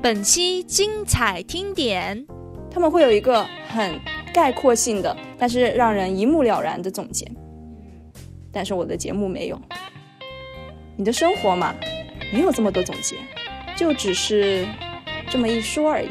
[0.00, 2.24] 本期精彩听点，
[2.70, 4.00] 他们会有一个很
[4.32, 7.28] 概括性的，但是让人一目了然的总结。
[8.52, 9.60] 但是我的节目没有，
[10.96, 11.74] 你的生活嘛，
[12.32, 13.16] 没有这么多总结，
[13.76, 14.68] 就只是
[15.28, 16.10] 这么一说而已。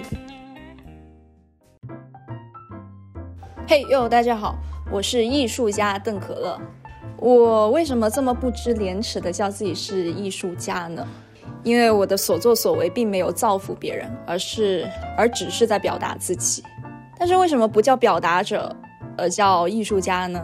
[3.65, 4.57] 嘿哟，大家好，
[4.91, 6.59] 我是艺术家邓可乐。
[7.19, 11.07] 我为什么这么不知廉耻的叫自己是艺术家呢？
[11.67, 16.63] 因为我的所作所为并没有造福别人，而是而只是在表达自己。
[17.19, 18.73] 但是为什么不叫表达者，
[19.17, 20.41] 而叫艺术家呢？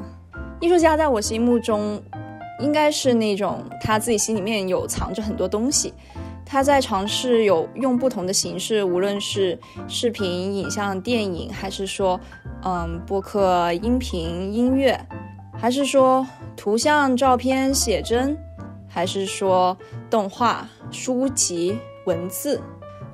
[0.60, 1.98] 艺术家在我心目中，
[2.60, 5.94] 应该是那种他自己心里面有藏着很多东西，
[6.46, 12.20] 他在尝试有用不同的形式，无论是视频、影像、电影，还是说，
[12.66, 15.00] 嗯，播客、音频、音乐，
[15.58, 18.38] 还是说图像、照片、写真，
[18.90, 19.78] 还是说
[20.14, 20.70] 动画。
[20.92, 22.62] 书籍、文字，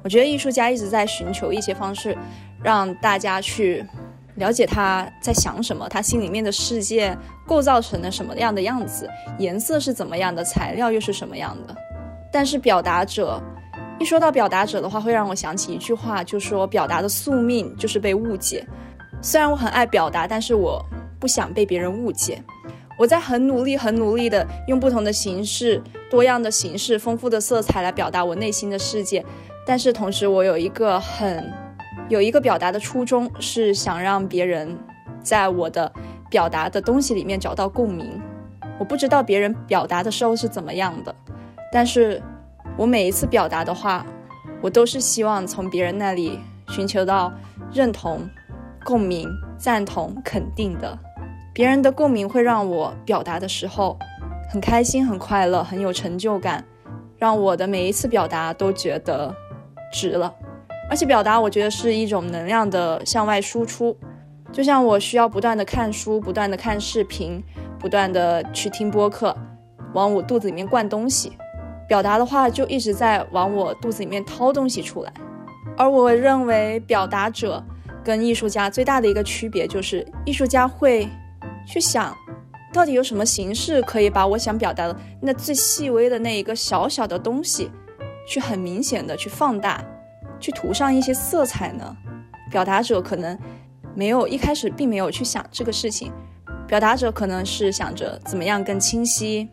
[0.03, 2.17] 我觉得艺术家一直在寻求一些方式，
[2.61, 3.85] 让大家去
[4.35, 11.73] 了解他在想什么，他心里面的世界构造成了什么样的样子，颜色是怎么样的，材料又是什么样的。
[12.33, 13.41] 但是表达者，
[13.97, 18.67] 一说到表达者的话，会让我想起一句话，就说表达的宿命就是被误解。
[19.21, 20.85] 虽然我很爱表达，但是我
[21.17, 22.43] 不想被别人误解。
[22.99, 29.25] 我在很努力、很努力的用不同的形式、多样的形式、丰富的色彩来表达我内心的世界，
[29.65, 31.49] 但是同时我有一个很
[32.09, 34.77] 有一个表达的初衷，是想让别人
[35.23, 35.89] 在我的
[36.29, 38.21] 表达的东西里面找到共鸣。
[38.77, 41.15] 我不知道别人表达的时候是怎么样的，
[41.71, 42.21] 但是
[42.75, 44.05] 我每一次表达的话，
[44.61, 47.31] 我都是希望从别人那里寻求到
[47.71, 48.29] 认同、
[48.83, 50.99] 共鸣、赞同、肯定的。
[51.53, 53.97] 别人的共鸣会让我表达的时候
[54.51, 56.63] 很开心、很快乐、很有成就感，
[57.17, 59.33] 让我的每一次表达都觉得
[59.91, 60.33] 值了。
[60.89, 63.95] 而且表达，我觉得是一种能量的向外输出，
[64.51, 67.43] 就像我需要不断的看书、不断的看视频、
[67.77, 69.35] 不断的去听播客，
[69.93, 71.33] 往我肚子里面灌东西。
[71.87, 75.13] 表达的话，就一直在往我肚子里面掏东西出来。
[75.77, 77.63] 而我认为，表达者
[78.03, 81.07] 跟艺术家最大的一个区别就是，艺术家会。
[81.71, 82.17] 去想，
[82.73, 87.69] 到底有什么形式可以把我想表达的那最细微的那一个小小的东西，
[88.27, 89.83] 去很明显的去放大，
[90.39, 91.95] 去涂上一些色彩呢？
[92.49, 93.37] 表达者可能
[93.93, 96.11] 没有一开始并没有去想这个事情，
[96.67, 99.47] 表达者可能是想着怎么样更清晰，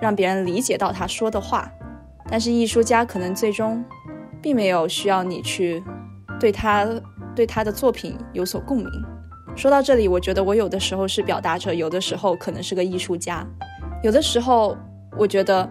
[0.00, 1.68] 让别人理解到他说的话，
[2.28, 3.84] 但是艺术家可能最终
[4.40, 5.82] 并没有需要你去
[6.38, 6.86] 对他
[7.34, 8.86] 对他的作品有所共鸣。
[9.56, 13.44] 说到这里，我觉得我有的时候是表达者，有的时候可能是个艺术家，
[14.02, 14.76] 有的时候
[15.16, 15.68] 我觉得，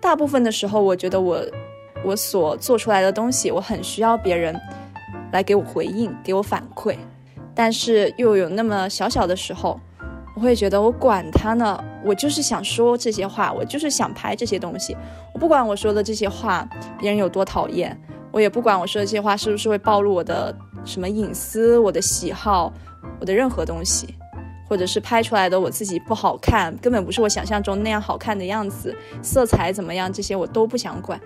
[0.00, 1.40] 大部分的时候，我觉得我
[2.04, 4.60] 我所做出来的东西，我很需要别人
[5.30, 6.96] 来给我回应，给我反馈，
[7.54, 9.78] 但是又有那么小小的时候，
[10.34, 14.96] 我会觉得我管他呢，我就是想说这些话，我就是想拍这些东西，
[15.32, 17.96] 我不管我说的这些话别人有多讨厌，
[18.32, 20.52] 我也不管我说的这些话是不是会暴露我的
[20.84, 22.72] 什么隐私，我的喜好。
[23.20, 24.14] 我的任何东西，
[24.66, 31.20] 或者是拍出来的我自己不好看，根本不是我想象中那样好看的样子，色彩怎么样，这些我都不想管，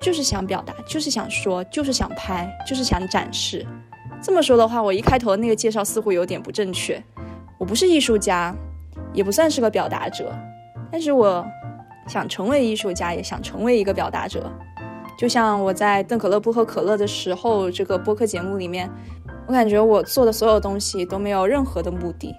[0.00, 3.66] 就是想表达，就是想说，就是想拍，就是想展示。
[4.22, 7.02] 这么说的话，我一开头的那个介绍似乎有点不正确。
[7.58, 8.56] 我不是艺术家，
[9.12, 10.34] 也不算是个表达者，
[10.90, 11.46] 但是我
[12.08, 14.50] 想成为艺术家，也想成为一个表达者。
[15.18, 18.90] 就像我在邓可乐不喝可乐的时候，这个播客节目里面。
[19.46, 22.34] 我感觉我做的所有东西都没有任何的目的，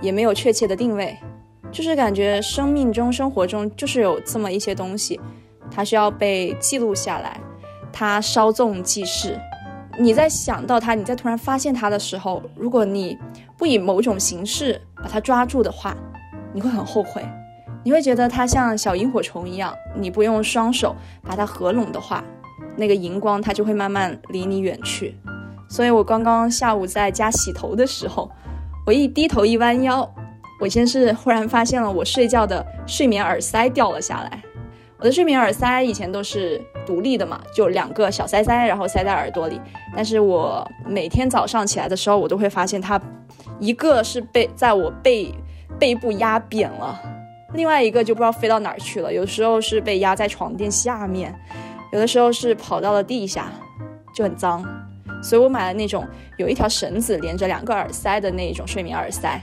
[0.00, 1.16] 也没有确切的定位，
[1.72, 5.20] 就是感觉生命中、生活中就是有这么一些东西，
[5.70, 7.40] 它需要被记录下来，
[7.92, 9.38] 它稍纵即逝。
[9.98, 13.18] 你在想到它，你在突然发现它的时候，如果你
[13.56, 15.96] 不以某种形式把它抓住的话，
[16.52, 17.24] 你会很后悔，
[17.82, 22.24] 你会觉得它像小萤火虫一样，你不用双手把它合拢的话，
[22.76, 25.16] 那个荧光它就会慢慢离你远去。
[25.68, 28.30] 所以我刚刚下午在家洗头的时候，
[28.86, 30.08] 我一低头一弯腰，
[30.60, 34.42] 我先是忽然发现了我睡觉的睡眠耳塞掉了下来。
[34.98, 39.60] 我的睡眠耳塞以前都是独立的嘛，就两个小塞塞，然后塞在耳朵里。
[39.94, 42.98] 但是我每天早上起来的时候，我都会发现它，
[43.58, 45.34] 一个是被在我背
[45.78, 46.98] 背部压扁了，
[47.52, 49.12] 另外一个就不知道飞到哪儿去了。
[49.12, 51.34] 有时候是被压在床垫下面，
[51.92, 53.52] 有的时候是跑到了地下，
[54.14, 54.64] 就很脏。
[55.24, 56.06] 所以我买了那种
[56.36, 59.40] 有一条绳子连着两个耳塞的那种睡眠耳塞，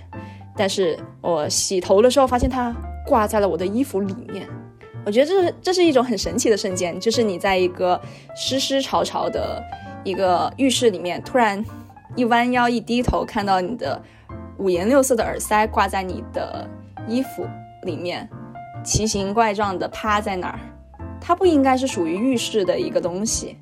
[0.55, 2.71] 但是我洗头的时候发现它
[3.07, 4.47] 挂在了我的衣服里面。
[5.03, 7.99] 我觉得这是这是一种很神奇的瞬间，就是你在一个
[8.35, 9.59] 湿湿潮潮的
[10.03, 11.65] 一个浴室里面，突然
[12.15, 13.99] 一弯腰一低头，看到你的
[14.59, 16.69] 五颜六色的耳塞挂在你的
[17.07, 17.43] 衣服
[17.81, 18.29] 里面，
[18.83, 20.59] 奇形怪状的趴在那儿。
[21.19, 23.57] 它不应该是属于浴室的一个东西，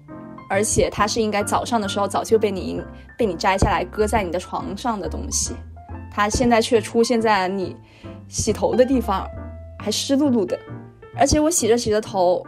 [0.50, 2.82] 而且它是应该早上的时候早就被你
[3.16, 5.54] 被你摘下来搁在你的床上的东西，
[6.12, 7.76] 它现在却出现在你
[8.28, 9.26] 洗头的地方，
[9.78, 10.58] 还湿漉漉的。
[11.16, 12.46] 而且我洗着洗着头，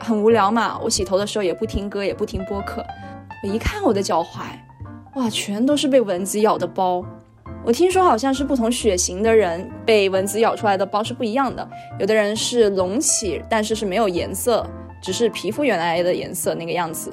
[0.00, 2.84] 很无聊嘛，我洗头的时候也不听歌，也不听播客。
[3.42, 4.40] 我一看我的脚踝，
[5.14, 7.04] 哇，全都是被蚊子咬的包。
[7.64, 11.68] 我听说好像是不同血型的人被蚊子咬出来的包是不一样的，
[11.98, 14.64] 有的人是隆起，但是是没有颜色，
[15.02, 17.10] 只是皮肤原来的颜色那个样子；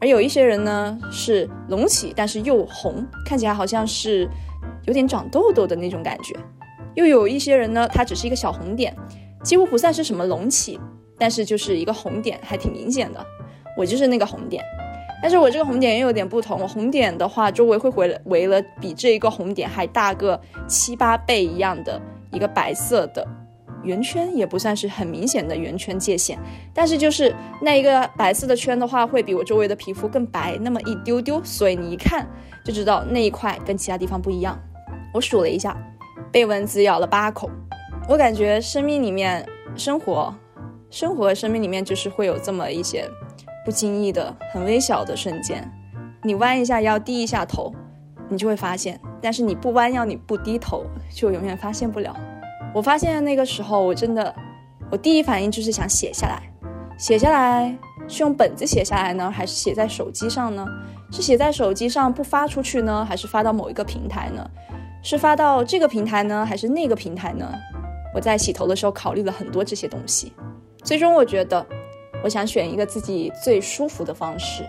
[0.00, 4.28] 而有一些人呢是隆起，但是又红，看起来好像是
[4.86, 6.34] 有点长痘痘的那种感觉；
[6.94, 8.94] 又有一些人呢，它只是一个小红点，
[9.42, 10.80] 几乎不算是什么隆起，
[11.18, 13.24] 但是就是一个红点，还挺明显的。
[13.76, 14.62] 我就是那个红点。
[15.22, 20.38] 但是我这个红点又有点不同，我红点的话，周围会围围了比这一个红点还大个
[20.68, 21.98] 七八倍一样的
[22.30, 23.26] 一个白色的
[23.84, 26.38] 圆圈，也不算是很明显的圆圈界限，
[26.72, 32.26] 但是就是那一个白色的圈的话，会比我周围的皮肤更白那么一丢丢，所以你一看
[32.64, 34.58] 就知道那一块跟其他地方不一样。
[35.12, 35.76] 我数了一下，
[36.32, 37.50] 被蚊子咬了八口，
[38.08, 39.46] 我感觉生命里面
[39.76, 40.34] 生活，
[40.90, 43.08] 生活生命里面就是会有这么一些。
[43.64, 45.66] 不经意的、很微小的瞬间，
[46.22, 47.72] 你弯一下腰、低一下头，
[48.28, 52.14] 你就会发现；但是你不弯腰、你不低头，就永远发现不了。
[52.74, 54.34] 我发现那个时候，我真的，
[54.90, 56.42] 我第一反应就是想写下来。
[56.98, 57.72] 写下来
[58.08, 60.66] 是用本子写下来呢，还是写在手机上呢？
[61.12, 64.44] 是写在手机上不发出去呢，还是发到某一个平台呢？
[65.04, 67.48] 是发到这个平台呢，还是那个平台呢？
[68.12, 70.32] 我在洗头的时候考虑了很多这些东西，
[70.82, 71.64] 最终我觉得。
[72.22, 74.64] 我想选一个自己最舒服的方式。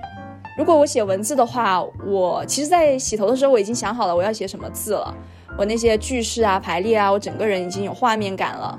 [0.58, 5.16] 如果我写文字的话，我其实，在洗头的时候我已经想好了我要写什么字了。
[5.58, 8.78] 我那些句式啊、排列啊，我整个人已经有画面感了。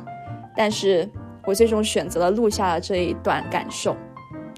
[0.56, 1.08] 但是
[1.44, 3.96] 我最终选择了录下了这一段感受，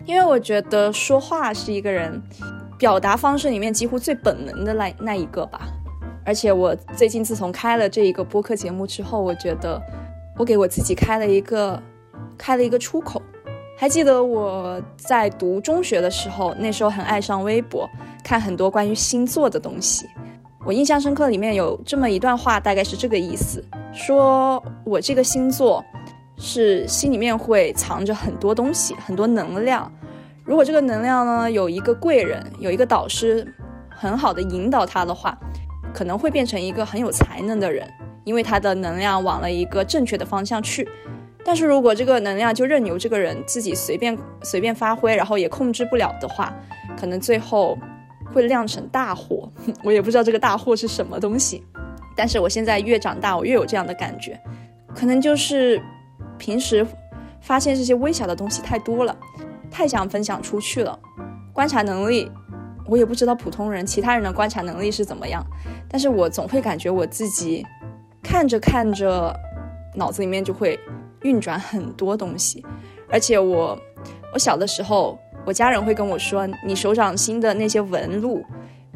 [0.04, 2.22] 因为我觉得说话是一个人
[2.78, 5.68] 表达方式里面几乎最本能的那那一个吧。
[6.24, 9.80] 而且我最近自从开了这一个播客节目之后，我觉得
[10.36, 11.82] 我给我自己开了一个
[12.36, 13.22] 开了一个出口。
[13.76, 17.88] 还记得我在读中学的时候，那时候很爱上微博，
[18.24, 20.06] 看很多关于星座的东西。
[20.68, 25.82] 我印象深刻，里面有这么一段话，大概是这个意思：说我这个星座
[26.36, 29.90] 是心里面会藏着很多东西，很多能量。
[30.44, 33.50] 如果这个能量呢，有一个贵人，有一个导师，
[33.88, 35.38] 很好的引导他的话，
[35.94, 37.90] 可能会变成一个很有才能的人，
[38.24, 40.86] 因为他的能量往了一个正确的方向去。
[41.42, 46.54] 但是如果这个能量就任由这个人自己随便随便发挥，然后也控制不了的话，
[46.94, 47.78] 可能最后
[48.38, 49.50] 会酿成大祸。
[49.82, 51.64] 我也不知道这个大祸是什么东西。
[52.16, 54.40] 但是我现在越长大，我越有这样的感觉，
[54.94, 55.80] 可能就是
[56.38, 56.86] 平时
[57.40, 59.16] 发现这些微小的东西太多了，
[59.70, 60.98] 太想分享出去了。
[61.52, 62.30] 观察能力，
[62.86, 65.44] 我也不知道普通人其他人的观察能力是怎么样，
[65.88, 67.66] 但是我总会感觉我自己
[68.22, 69.34] 看着看着，
[69.94, 70.78] 脑子里面就会。
[71.22, 72.64] 运转很多东西，
[73.10, 73.76] 而且我，
[74.32, 75.18] 我小的时候，
[75.48, 78.44] 我家人会跟我说，你手掌心的那些纹路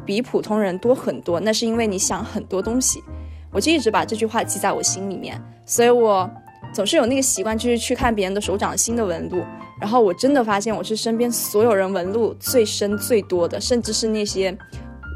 [0.05, 3.03] 比普通人多很多，那是因为你想很多东西。
[3.51, 6.29] 我就一直把这句话记在我心里面，所以我
[6.71, 9.41] 总是有那个习惯，就是去看别人的手掌心的纹路。
[9.81, 14.55] 然后我真的发现，我是身边所有人纹路最深最多的，甚至是那些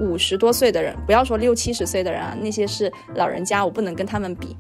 [0.02, 4.58] 五十多岁的人，不要说六七十岁的人啊，那些是老人家，我不能跟他们比，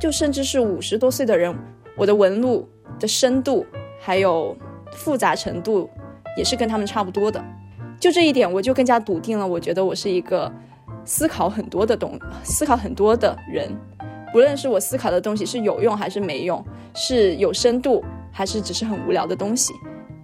[0.00, 1.52] 就甚至是五十多岁的人。
[1.96, 2.68] 我的纹路
[3.00, 3.66] 的深度
[3.98, 4.56] 还有
[4.92, 5.90] 复杂程度，
[6.36, 7.42] 也是跟他们差不多的。
[7.98, 9.46] 就这一点，我就更加笃定了。
[9.46, 10.50] 我觉得我是一个
[11.04, 13.70] 思考很多的东，思考很多的人。
[14.32, 19.72] 不论是我思考的东西是有用还是没用，是有深度还是只是很无聊的东西。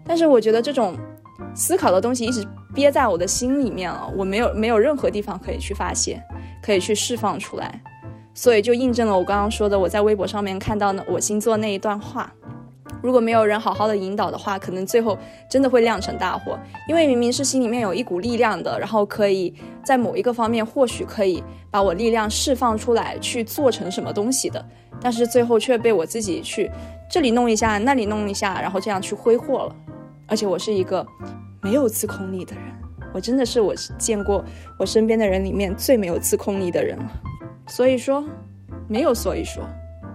[0.06, 0.96] 但是我觉得这种
[1.54, 6.22] 思考的东西一直憋在我的心里面了，我没有没有任何地方可以去发泄，
[6.62, 7.82] 可以去释放出来。
[8.32, 12.32] 所以就印证了我刚刚说的，我在微博上面看到呢，我星座那一段话，
[13.02, 15.16] 如果没有人好好的引导的话，可能最后
[15.48, 16.58] 真的会酿成大祸。
[16.88, 24.64] 因为明明是心里面有一股力量的，然后可以在某一个方面或许可以把我力量释放出来去做成什么东西的，
[25.00, 26.70] 但是最后却被我自己去
[27.10, 29.76] 这里弄一下，那里弄一下，然后这样去挥霍了。
[30.26, 31.06] 而且我是一个
[31.62, 32.64] 没有自控力的人，
[33.14, 34.44] 我真的是我见过
[34.78, 37.10] 我身边的人里面最没有自控力的人了。
[37.68, 38.24] 所以说，
[38.88, 39.62] 没有所以说，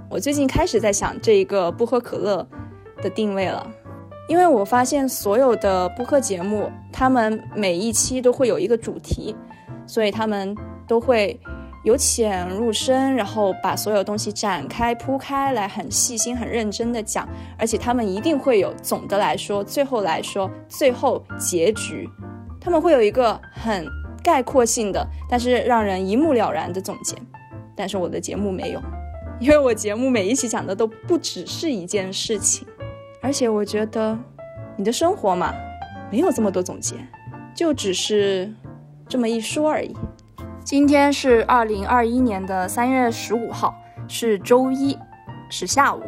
[0.09, 2.45] 我最近开始在想这一个不喝可乐
[3.01, 3.65] 的定位了。
[4.27, 9.35] 因为我发现所有的播客节目，他们每一期都会有一个主题，
[9.85, 10.55] 所以他们
[10.87, 11.37] 都会
[11.83, 17.27] 由浅入深，然后把所有东西展开铺开来，很细心、很认真的讲，
[17.57, 22.07] 而且他们一定会有总的来说，最后来说，最后结局，
[22.61, 23.85] 他们会有一个很
[24.23, 27.17] 概括性的，但是让人一目了然的总结。
[27.75, 28.81] 但是我的节目没有，
[29.41, 32.65] 因为我节目每一期讲的都不只是一件事情。
[33.21, 34.17] 而且我觉得，
[34.75, 35.53] 你的生活嘛，
[36.11, 36.95] 没有这么多总结，
[37.55, 38.51] 就只是
[39.07, 39.95] 这么一说而已。
[40.63, 43.75] 今天是二零二一年的三月十五号，
[44.07, 44.97] 是周一，
[45.49, 46.01] 是下午。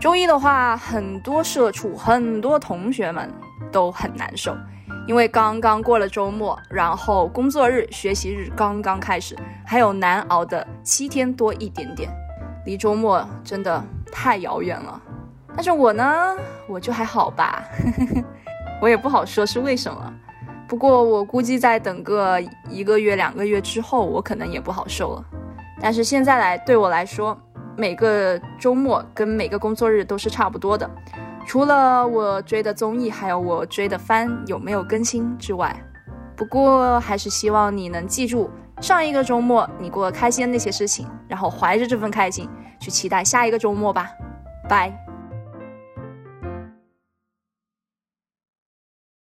[0.00, 3.28] 周一的话，很多社畜、很多同学们
[3.72, 4.56] 都很难受，
[5.06, 12.10] 因为刚刚过了周末，然后工作日、学习日刚刚开始，还有难熬的七天多一点点，
[12.64, 13.82] 离周末真的
[14.12, 15.00] 太遥远了。
[15.54, 17.62] 但是我呢，我就还好吧，
[18.82, 20.12] 我也不好说是为什么。
[20.66, 25.24] 不过我估计再等个一个月、两个月之后，我可能也不好受了。
[25.80, 27.38] 但是现在来对我来说，
[27.76, 30.90] 每个周末跟每个工作日都是差不多的，
[31.46, 35.74] 除了我追的综艺还有我追的番有没有更新之外。
[36.34, 42.48] 不过还是希望你能记住上一个周末你过得开心的那些事情，然后怀着这份开心
[42.80, 44.10] 去期待下一个周末吧。
[44.68, 45.03] 拜。